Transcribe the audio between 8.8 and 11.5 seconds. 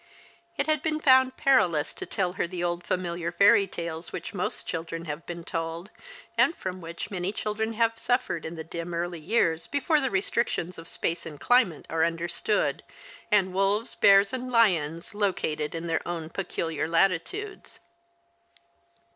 early years, before the restrictions of space and